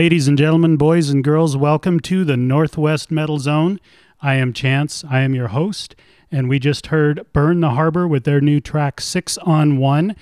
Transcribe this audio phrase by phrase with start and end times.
[0.00, 3.78] Ladies and gentlemen, boys and girls, welcome to the Northwest Metal Zone.
[4.22, 5.94] I am Chance, I am your host,
[6.32, 10.16] and we just heard Burn the Harbor with their new track Six on One.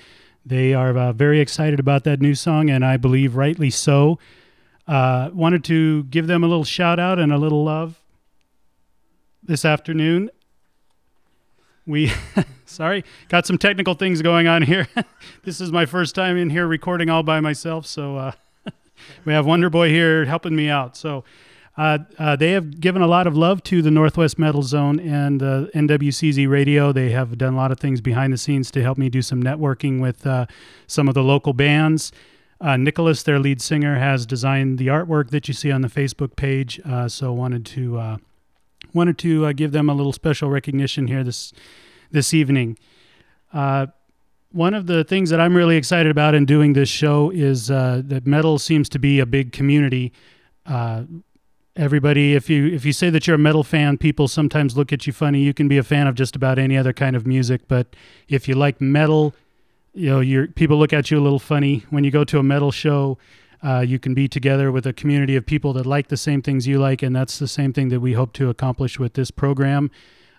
[0.45, 4.19] They are uh, very excited about that new song, and I believe rightly so.
[4.85, 8.01] Uh, wanted to give them a little shout out and a little love
[9.41, 10.29] this afternoon.
[11.87, 12.11] We,
[12.65, 14.89] sorry, got some technical things going on here.
[15.45, 18.17] this is my first time in here recording all by myself, so.
[18.17, 18.31] Uh,
[19.25, 20.95] we have Wonder Boy here helping me out.
[20.97, 21.23] So
[21.79, 25.41] uh, uh, they have given a lot of love to the Northwest Metal Zone and
[25.41, 26.91] uh, NWCZ Radio.
[26.91, 29.41] They have done a lot of things behind the scenes to help me do some
[29.41, 30.45] networking with uh,
[30.87, 32.11] some of the local bands.
[32.59, 36.35] Uh, Nicholas, their lead singer, has designed the artwork that you see on the Facebook
[36.35, 36.81] page.
[36.83, 38.19] Uh, so wanted to
[38.93, 41.53] wanted to give them a little special recognition here this
[42.11, 42.77] this evening
[44.51, 48.01] one of the things that I'm really excited about in doing this show is uh,
[48.05, 50.11] that metal seems to be a big community.
[50.65, 51.03] Uh,
[51.75, 55.05] everybody, if you if you say that you're a metal fan, people sometimes look at
[55.05, 55.41] you funny.
[55.41, 57.95] You can be a fan of just about any other kind of music, but
[58.27, 59.35] if you like metal,
[59.93, 62.43] you know, your people look at you a little funny when you go to a
[62.43, 63.17] metal show.
[63.61, 66.65] Uh, you can be together with a community of people that like the same things
[66.65, 69.91] you like, and that's the same thing that we hope to accomplish with this program,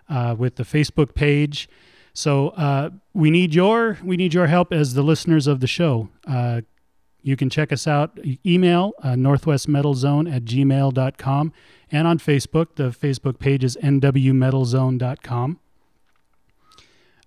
[0.08, 1.68] uh, with the Facebook page.
[2.12, 6.08] So uh, we need your we need your help as the listeners of the show.
[6.26, 6.62] Uh,
[7.22, 8.18] you can check us out.
[8.46, 11.52] Email uh, northwestmetalzone at gmail.com
[11.92, 12.76] and on Facebook.
[12.76, 15.58] The Facebook page is nwmetalzone.com.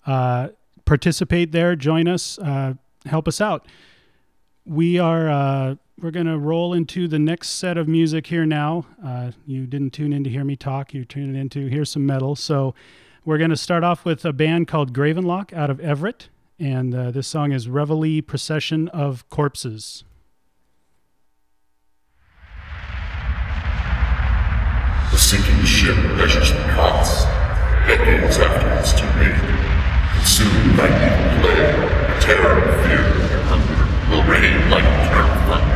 [0.05, 0.47] Uh,
[0.85, 1.75] participate there.
[1.75, 2.39] Join us.
[2.39, 2.73] Uh,
[3.05, 3.67] help us out.
[4.65, 8.85] We are uh, we're to roll into the next set of music here now.
[9.03, 10.93] Uh, you didn't tune in to hear me talk.
[10.93, 12.35] You tuned in to hear some metal.
[12.35, 12.73] So
[13.25, 16.27] we're going to start off with a band called Gravenlock out of Everett,
[16.59, 20.03] and uh, this song is Reveille Procession of Corpses.
[25.11, 27.25] The sinking ship measures the cost,
[27.87, 29.39] decades after it's to late.
[30.25, 35.73] Soon by evil play, terror, fear, and hunger will reign like terrifying.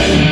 [0.00, 0.29] Hey!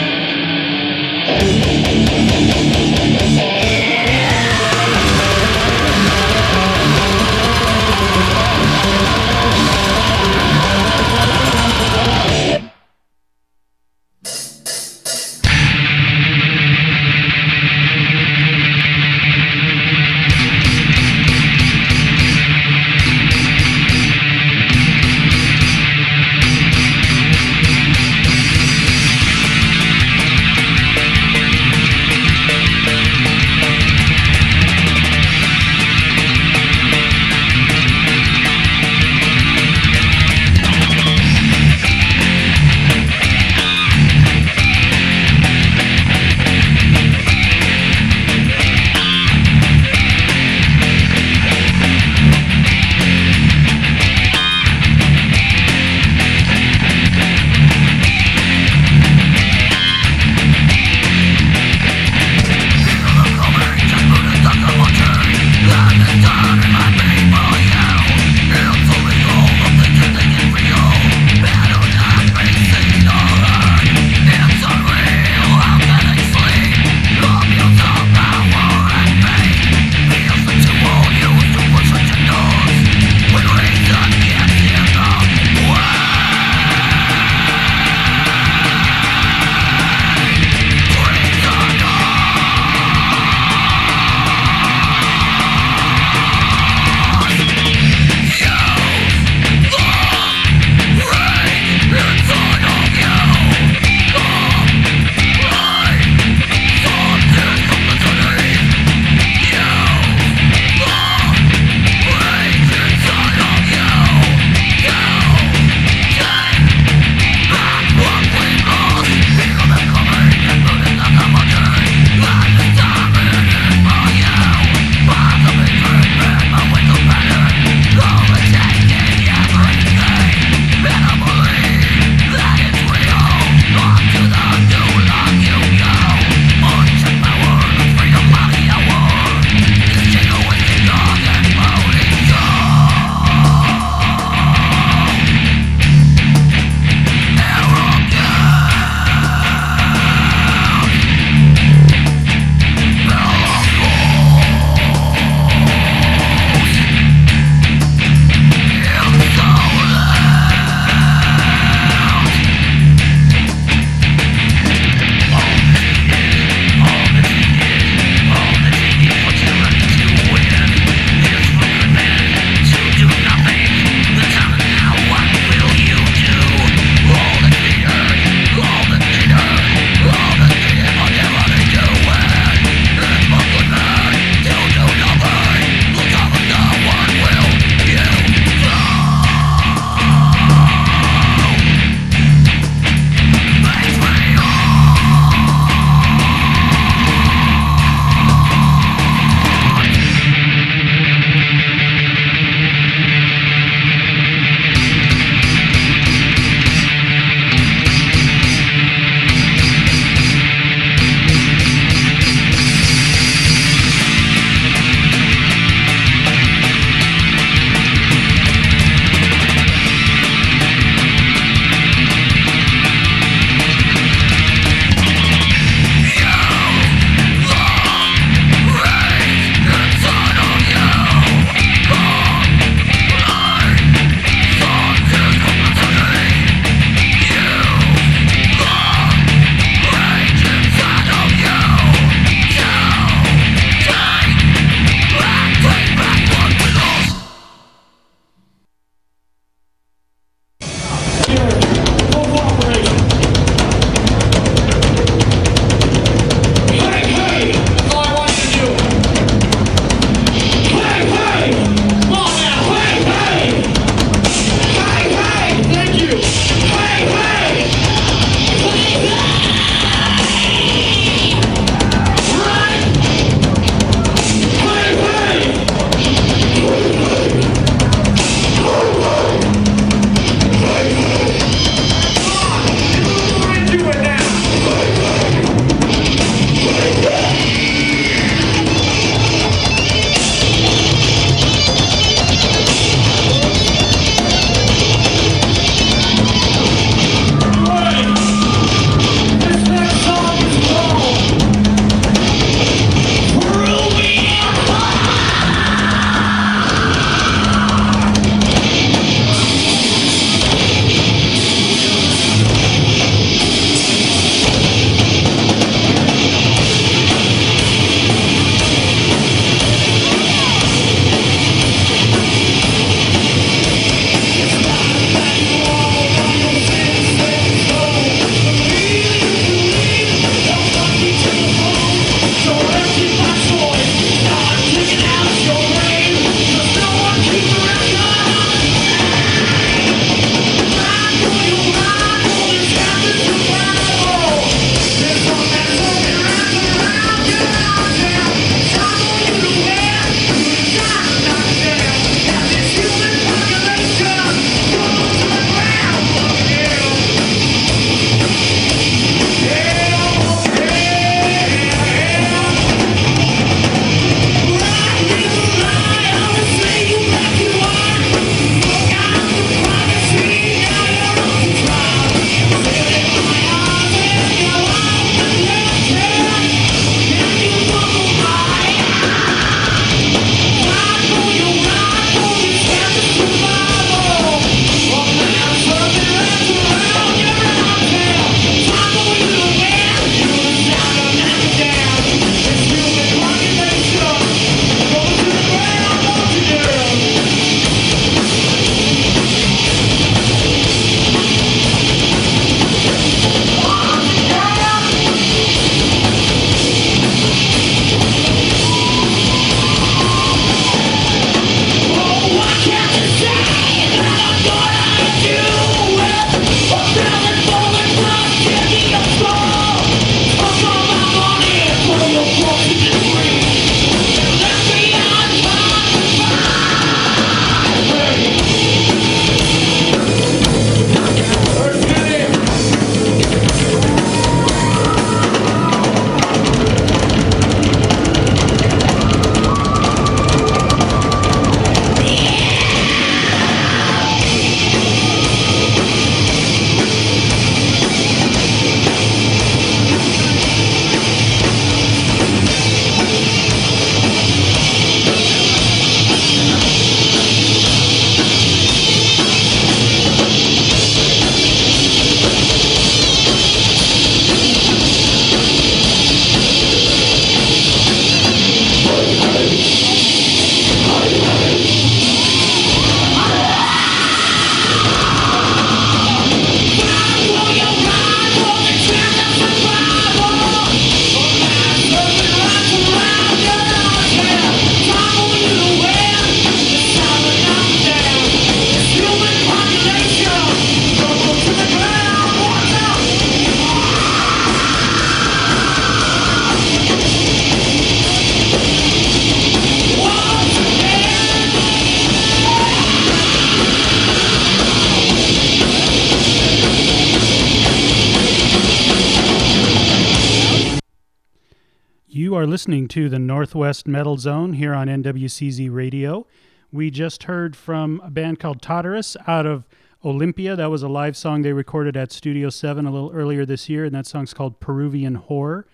[512.29, 516.27] You are listening to the Northwest Metal Zone here on NWCZ Radio.
[516.71, 519.67] We just heard from a band called Tartarus out of
[520.05, 520.55] Olympia.
[520.55, 523.87] That was a live song they recorded at Studio 7 a little earlier this year,
[523.87, 525.67] and that song's called Peruvian Horror.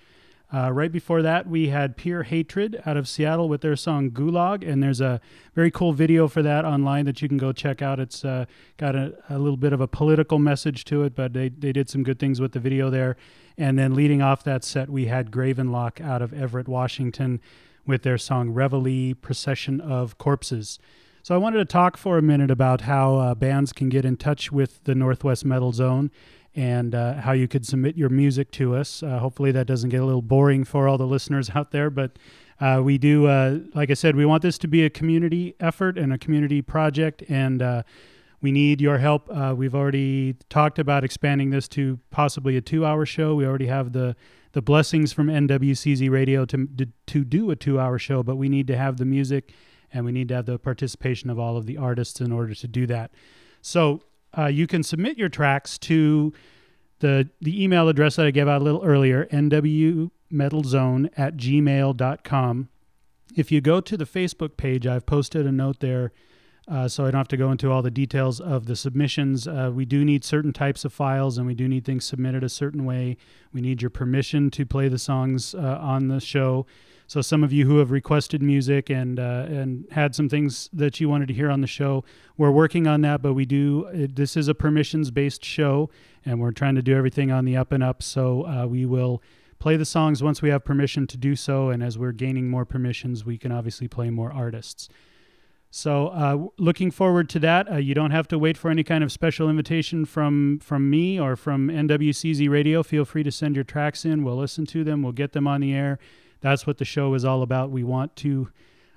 [0.54, 4.64] Uh, right before that, we had Pure Hatred out of Seattle with their song Gulag,
[4.64, 5.20] and there's a
[5.52, 7.98] very cool video for that online that you can go check out.
[7.98, 8.44] It's uh,
[8.76, 11.90] got a, a, little bit of a political message to it, but they, they did
[11.90, 13.16] some good things with the video there.
[13.58, 17.40] And then leading off that set, we had Gravenlock out of Everett, Washington
[17.84, 20.78] with their song Reveille Procession of Corpses.
[21.24, 24.16] So I wanted to talk for a minute about how uh, bands can get in
[24.16, 26.12] touch with the Northwest Metal Zone
[26.54, 29.02] and uh, how you could submit your music to us.
[29.02, 32.18] Uh, hopefully, that doesn't get a little boring for all the listeners out there, but
[32.60, 35.98] uh, we do, uh, like I said, we want this to be a community effort
[35.98, 37.82] and a community project, and uh,
[38.40, 39.28] we need your help.
[39.30, 43.34] Uh, we've already talked about expanding this to possibly a two-hour show.
[43.34, 44.16] We already have the
[44.52, 46.68] the blessings from NWCZ Radio to
[47.06, 49.52] to do a two-hour show, but we need to have the music,
[49.92, 52.68] and we need to have the participation of all of the artists in order to
[52.68, 53.10] do that.
[53.62, 54.02] So
[54.36, 56.32] uh, you can submit your tracks to
[57.00, 62.68] the the email address that I gave out a little earlier, nwmetalzone at gmail.com.
[63.36, 66.12] If you go to the Facebook page, I've posted a note there
[66.66, 69.46] uh, so I don't have to go into all the details of the submissions.
[69.46, 72.48] Uh, we do need certain types of files and we do need things submitted a
[72.48, 73.16] certain way.
[73.52, 76.66] We need your permission to play the songs uh, on the show.
[77.06, 81.00] So some of you who have requested music and uh, and had some things that
[81.00, 82.04] you wanted to hear on the show,
[82.36, 83.22] we're working on that.
[83.22, 85.90] But we do it, this is a permissions based show,
[86.24, 88.02] and we're trying to do everything on the up and up.
[88.02, 89.22] So uh, we will
[89.58, 92.64] play the songs once we have permission to do so, and as we're gaining more
[92.64, 94.88] permissions, we can obviously play more artists.
[95.70, 97.68] So, uh, looking forward to that.
[97.68, 101.18] Uh, you don't have to wait for any kind of special invitation from from me
[101.18, 102.84] or from NWCZ Radio.
[102.84, 104.22] Feel free to send your tracks in.
[104.22, 105.02] We'll listen to them.
[105.02, 105.98] We'll get them on the air.
[106.44, 107.70] That's what the show is all about.
[107.70, 108.50] We want to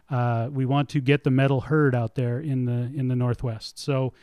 [0.09, 3.79] uh, we want to get the metal heard out there in the in the Northwest.
[3.79, 4.13] So,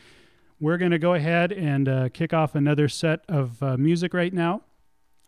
[0.60, 4.32] we're going to go ahead and uh, kick off another set of uh, music right
[4.32, 4.62] now.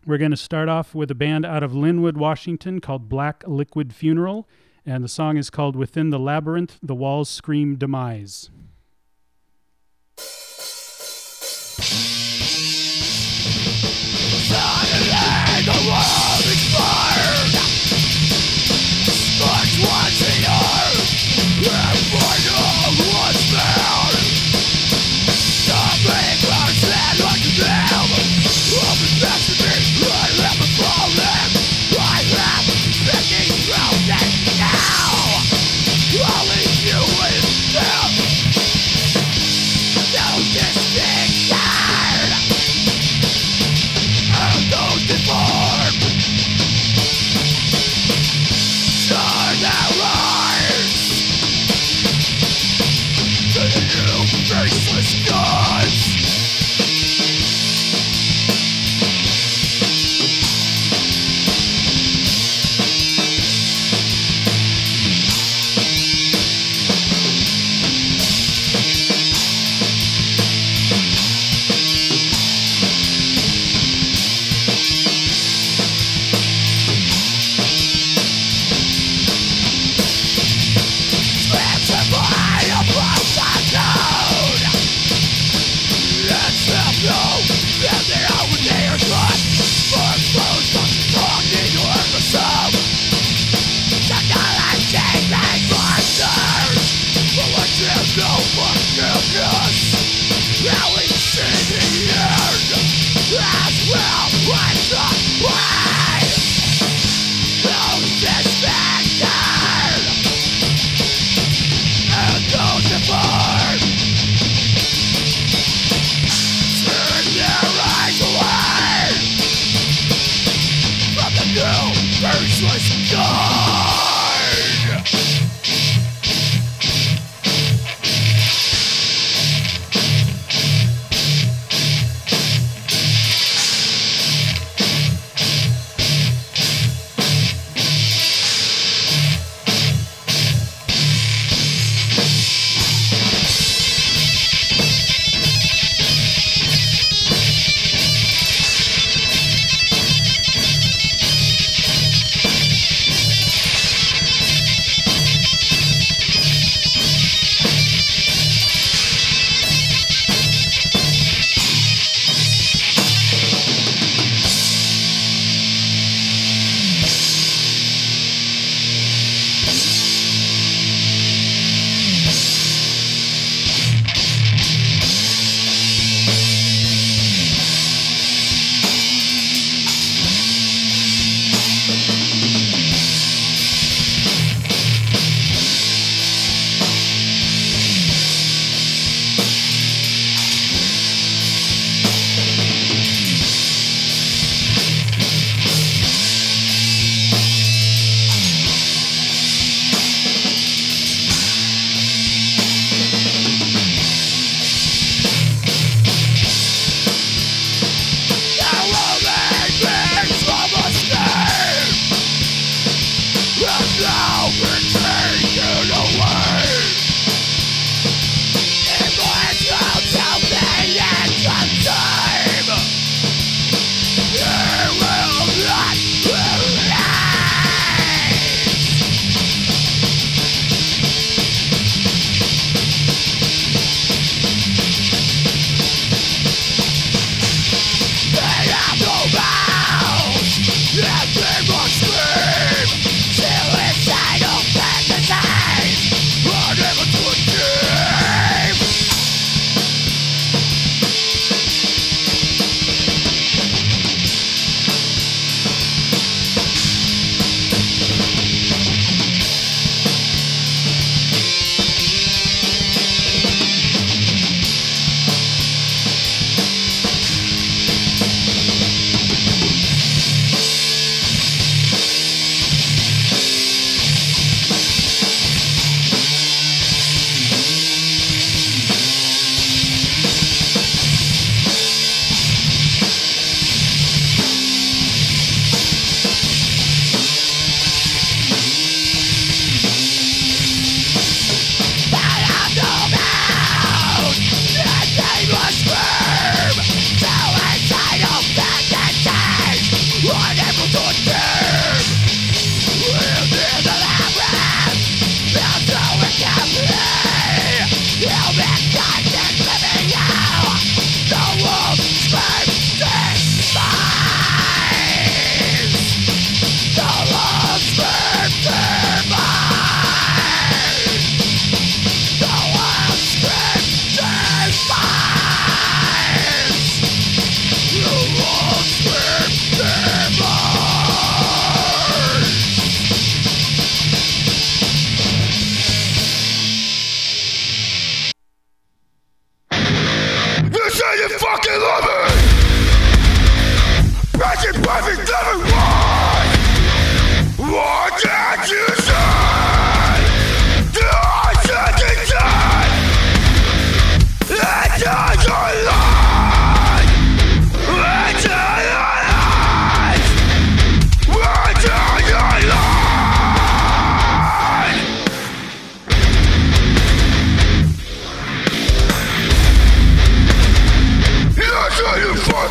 [0.07, 3.93] We're going to start off with a band out of Lynnwood, Washington called Black Liquid
[3.93, 4.47] Funeral
[4.87, 8.51] and the song is called Within the Labyrinth, the Walls Scream Demise.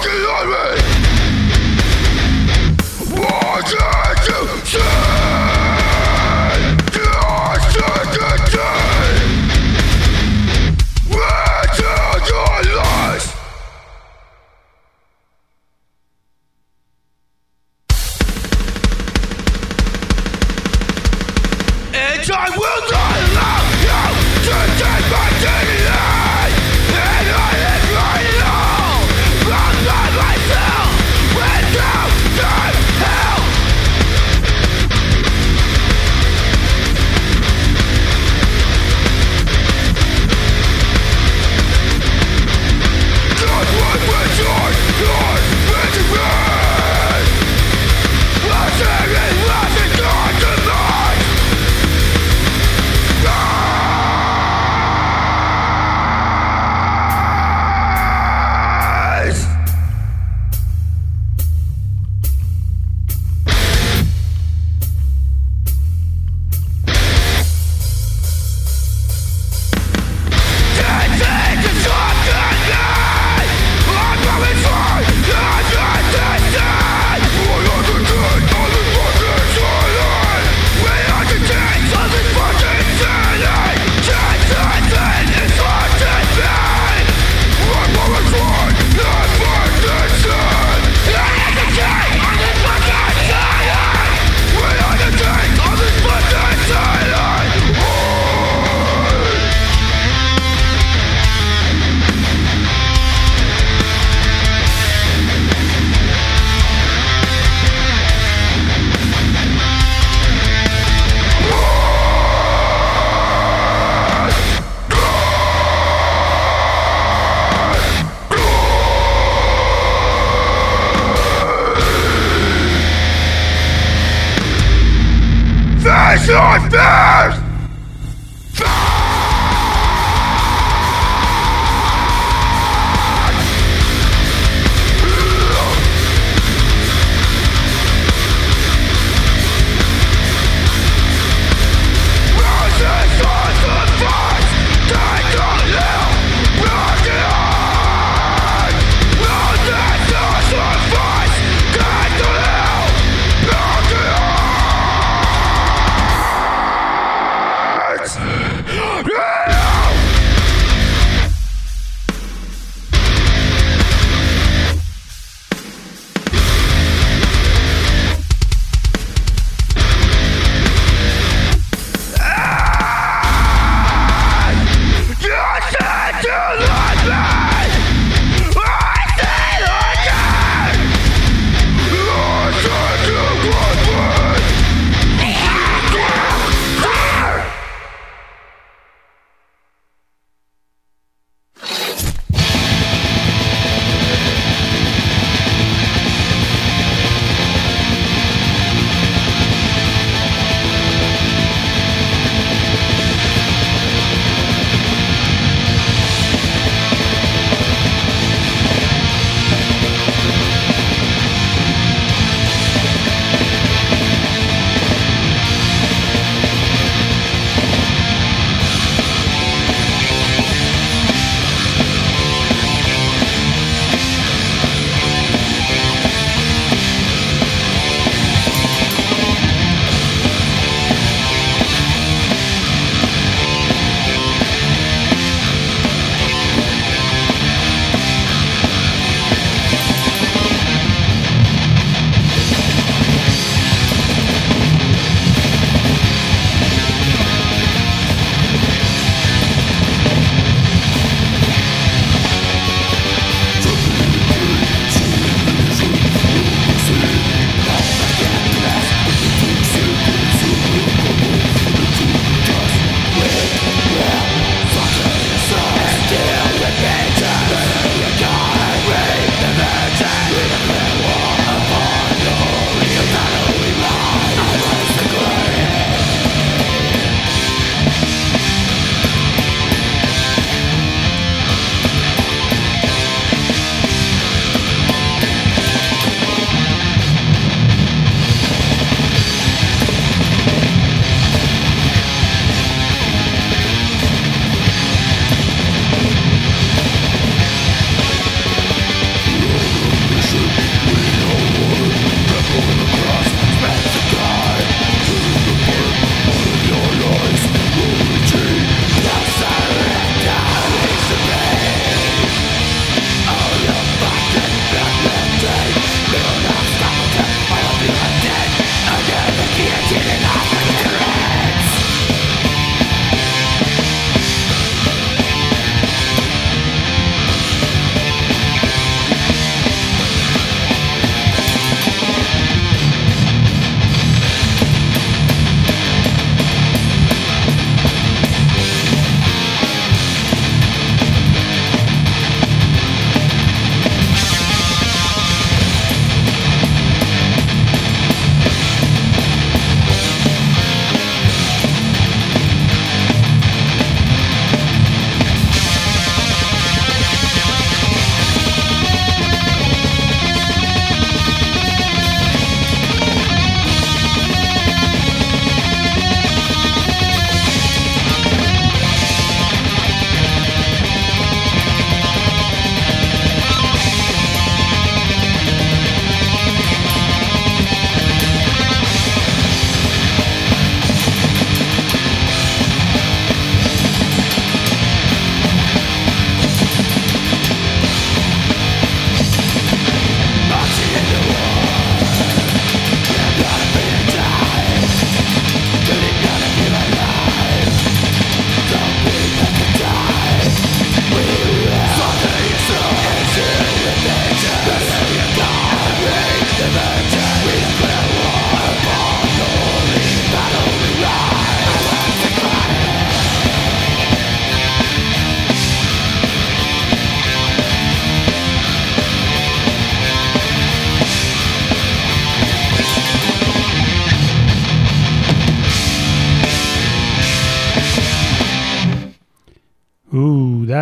[0.05, 0.84] fucking on me!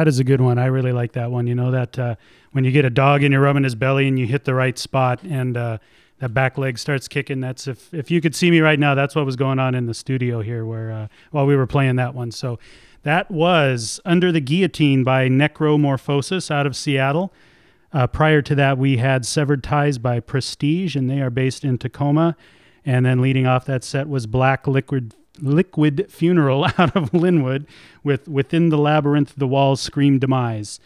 [0.03, 0.57] That is a good one.
[0.57, 1.47] I really like that one.
[1.47, 2.15] You know that uh,
[2.51, 4.77] when you get a dog and you're rubbing his belly and you hit the right
[4.77, 5.77] spot and uh,
[6.19, 7.39] that back leg starts kicking.
[7.39, 9.85] That's if if you could see me right now, that's what was going on in
[9.85, 12.31] the studio here where uh, while we were playing that one.
[12.31, 12.59] So
[13.03, 17.31] that was Under the Guillotine by Necromorphosis out of Seattle.
[17.93, 21.77] Uh, prior to that, we had Severed Ties by Prestige, and they are based in
[21.77, 22.35] Tacoma.
[22.83, 27.65] And then leading off that set was Black Liquid Liquid Funeral out of Lynnwood
[28.03, 30.79] with Within the Labyrinth, the Walls Scream Demise.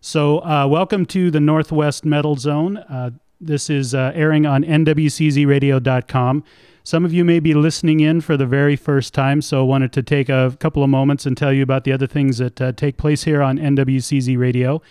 [0.00, 2.76] So, uh, welcome to the Northwest Metal Zone.
[2.76, 6.44] Uh, this is uh, airing on nwczradio.com.
[6.86, 10.02] Some of you may be listening in for the very first time, so wanted to
[10.02, 12.98] take a couple of moments and tell you about the other things that uh, take
[12.98, 14.82] place here on NWCZ Radio.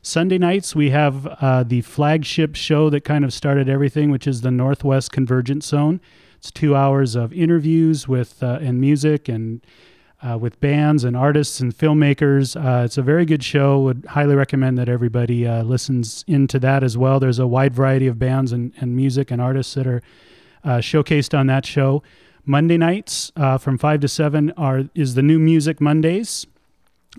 [0.00, 4.42] Sunday nights, we have uh, the flagship show that kind of started everything, which is
[4.42, 6.00] the Northwest Convergence Zone.
[6.44, 9.64] It's two hours of interviews with uh, and music and
[10.22, 12.54] uh, with bands and artists and filmmakers.
[12.54, 13.80] Uh, it's a very good show.
[13.80, 17.18] Would highly recommend that everybody uh, listens into that as well.
[17.18, 20.02] There's a wide variety of bands and, and music and artists that are
[20.62, 22.02] uh, showcased on that show.
[22.44, 26.46] Monday nights uh, from five to seven are is the new music Mondays.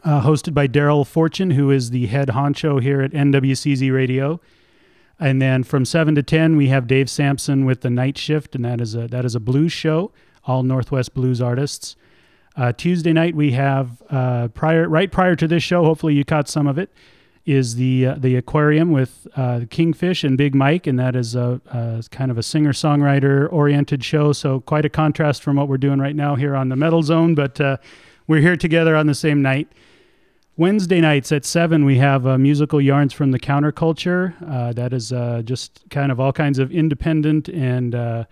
[0.05, 4.39] hosted by Daryl Fortune, who is the head honcho here at NWCZ Radio.
[5.19, 8.65] And then from seven to ten, we have Dave Sampson with the Night Shift, and
[8.65, 10.11] that is a that is a blues show,
[10.45, 11.95] all Northwest blues artists.
[12.57, 15.83] Uh, Tuesday night we have uh, prior right prior to this show.
[15.83, 16.89] Hopefully you caught some of it.
[17.45, 21.61] Is the uh, the aquarium with uh, Kingfish and Big Mike, and that is a,
[21.67, 24.33] a kind of a singer songwriter oriented show.
[24.33, 27.35] So quite a contrast from what we're doing right now here on the Metal Zone,
[27.35, 27.77] but uh,
[28.25, 29.71] we're here together on the same night.
[30.57, 34.33] Wednesday nights at 7, we have uh, musical yarns from the counterculture.
[34.49, 38.23] Uh, that is uh, just kind of all kinds of independent and uh,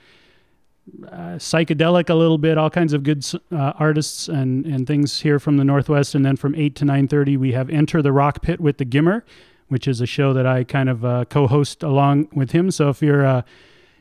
[1.06, 5.38] uh, psychedelic a little bit, all kinds of good uh, artists and, and things here
[5.38, 6.16] from the Northwest.
[6.16, 9.24] And then from 8 to 9.30, we have Enter the Rock Pit with the Gimmer,
[9.68, 12.72] which is a show that I kind of co-host along with him.
[12.72, 13.44] So if you're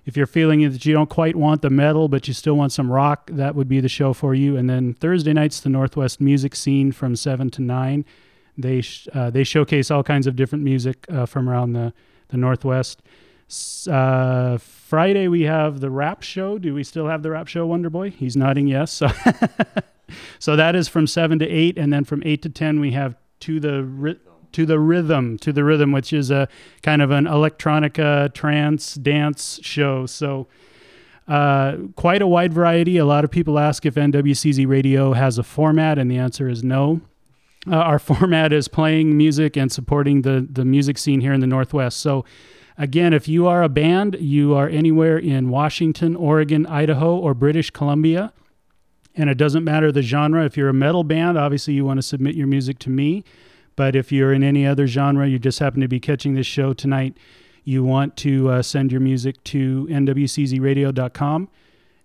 [0.04, 2.90] if you're feeling that you don't quite want the metal, but you still want some
[2.90, 4.56] rock, that would be the show for you.
[4.56, 8.04] And then Thursday nights, the Northwest music scene from seven to nine.
[8.58, 11.92] They sh- uh, they showcase all kinds of different music uh, from around the
[12.28, 13.02] the Northwest.
[13.88, 16.58] Uh, Friday we have the rap show.
[16.58, 18.10] Do we still have the rap show, Wonder Boy?
[18.10, 18.90] He's nodding yes.
[18.90, 19.08] So,
[20.38, 23.14] so that is from seven to eight, and then from eight to ten we have
[23.40, 24.20] to the ri-
[24.52, 26.48] to the rhythm, to the rhythm, which is a
[26.82, 30.06] kind of an electronica trance dance show.
[30.06, 30.48] So,
[31.28, 32.96] uh, quite a wide variety.
[32.96, 36.64] A lot of people ask if NWCZ Radio has a format, and the answer is
[36.64, 37.00] no.
[37.70, 41.46] Uh, our format is playing music and supporting the the music scene here in the
[41.46, 41.98] Northwest.
[41.98, 42.24] So,
[42.76, 47.70] again, if you are a band, you are anywhere in Washington, Oregon, Idaho, or British
[47.70, 48.32] Columbia,
[49.14, 50.44] and it doesn't matter the genre.
[50.44, 53.24] If you're a metal band, obviously you want to submit your music to me.
[53.76, 56.72] But if you're in any other genre, you just happen to be catching this show
[56.72, 57.16] tonight,
[57.64, 61.48] you want to uh, send your music to nwczradio.com.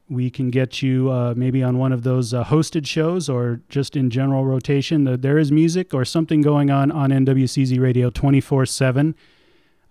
[0.09, 3.97] We can get you uh, maybe on one of those uh, hosted shows or just
[3.97, 5.03] in general rotation.
[5.03, 9.15] there is music or something going on on NWCZ Radio 24 7.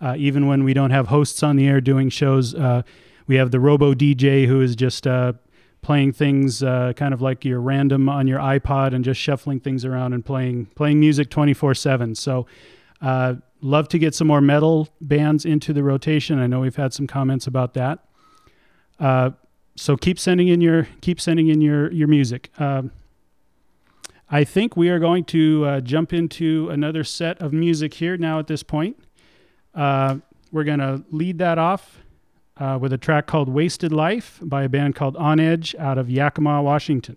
[0.01, 2.83] Uh, even when we don't have hosts on the air doing shows, uh,
[3.27, 5.35] we have the Robo DJ who is just uh,
[5.83, 9.85] playing things uh, kind of like you're random on your iPod and just shuffling things
[9.85, 12.17] around and playing playing music 24/7.
[12.17, 12.47] So
[13.01, 16.39] uh, love to get some more metal bands into the rotation.
[16.39, 18.01] I know we've had some comments about that.
[18.99, 19.31] Uh,
[19.77, 22.51] so keep sending in your keep sending in your your music.
[22.59, 22.91] Um,
[24.29, 28.41] I think we are going to uh, jump into another set of music here now
[28.41, 28.99] at this point.
[29.73, 30.17] Uh,
[30.51, 32.01] we're going to lead that off
[32.59, 36.11] uh, with a track called Wasted Life by a band called On Edge out of
[36.11, 37.17] Yakima, Washington.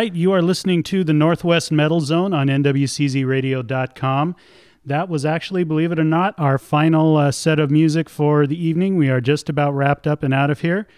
[0.00, 4.34] Right, you are listening to the Northwest Metal Zone on NWCZRadio.com.
[4.86, 8.56] That was actually, believe it or not, our final uh, set of music for the
[8.56, 8.96] evening.
[8.96, 10.88] We are just about wrapped up and out of here.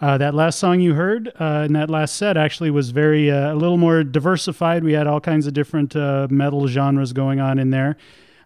[0.00, 3.54] Uh, that last song you heard uh, in that last set actually was very uh,
[3.54, 4.84] a little more diversified.
[4.84, 7.96] We had all kinds of different uh, metal genres going on in there.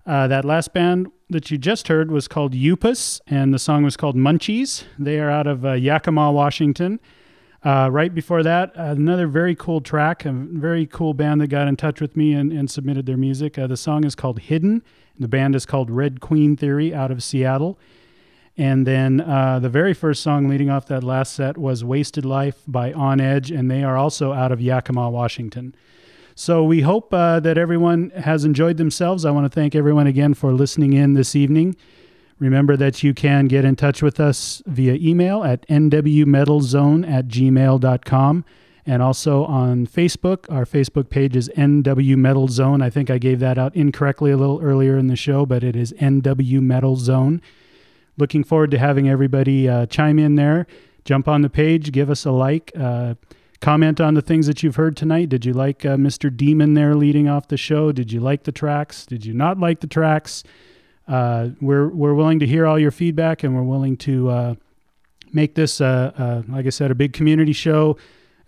[0.06, 3.98] Uh, that last band that you just heard was called Upus, and the song was
[3.98, 4.84] called Munchies.
[4.98, 6.98] They are out of Yakima, Washington.
[7.66, 11.74] Uh, right before that, another very cool track, a very cool band that got in
[11.74, 13.58] touch with me and, and submitted their music.
[13.58, 14.84] Uh, the song is called Hidden.
[15.18, 17.76] The band is called Red Queen Theory out of Seattle.
[18.56, 22.62] And then uh, the very first song leading off that last set was Wasted Life
[22.68, 25.74] by On Edge, and they are also out of Yakima, Washington.
[26.36, 29.24] So we hope uh, that everyone has enjoyed themselves.
[29.24, 31.74] I want to thank everyone again for listening in this evening.
[32.38, 38.44] Remember that you can get in touch with us via email at nwmetalzone at gmail.com
[38.86, 40.50] and also on Facebook.
[40.52, 42.82] Our Facebook page is NW Metal Zone.
[42.82, 45.74] I think I gave that out incorrectly a little earlier in the show, but it
[45.74, 47.40] is NW Metal Zone.
[48.16, 50.66] Looking forward to having everybody uh, chime in there.
[51.04, 53.14] Jump on the page, give us a like, uh,
[53.60, 55.28] comment on the things that you've heard tonight.
[55.28, 56.34] Did you like uh, Mr.
[56.34, 57.92] Demon there leading off the show?
[57.92, 59.06] Did you like the tracks?
[59.06, 60.44] Did you not like the tracks?
[61.08, 64.54] Uh, we're we're willing to hear all your feedback, and we're willing to uh,
[65.32, 67.96] make this, uh, uh, like I said, a big community show.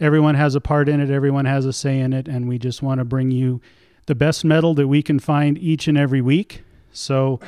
[0.00, 1.10] Everyone has a part in it.
[1.10, 3.60] Everyone has a say in it, and we just want to bring you
[4.06, 6.62] the best metal that we can find each and every week.
[6.92, 7.40] So,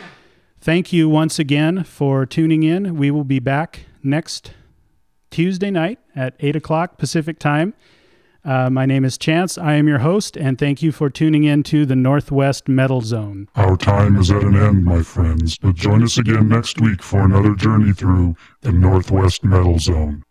[0.60, 2.96] thank you once again for tuning in.
[2.96, 4.52] We will be back next
[5.30, 7.74] Tuesday night at eight o'clock Pacific time.
[8.44, 9.58] Uh, my name is Chance.
[9.58, 13.48] I am your host, and thank you for tuning in to the Northwest Metal Zone.
[13.54, 17.20] Our time is at an end, my friends, but join us again next week for
[17.20, 20.24] another journey through the Northwest Metal Zone.